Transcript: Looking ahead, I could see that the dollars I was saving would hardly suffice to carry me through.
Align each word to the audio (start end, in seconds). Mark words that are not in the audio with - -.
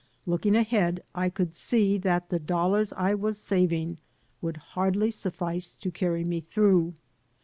Looking 0.25 0.55
ahead, 0.55 1.03
I 1.13 1.29
could 1.29 1.53
see 1.53 1.99
that 1.99 2.29
the 2.29 2.39
dollars 2.39 2.91
I 2.93 3.13
was 3.13 3.37
saving 3.37 3.99
would 4.41 4.57
hardly 4.57 5.11
suffice 5.11 5.73
to 5.73 5.91
carry 5.91 6.23
me 6.23 6.41
through. 6.41 6.95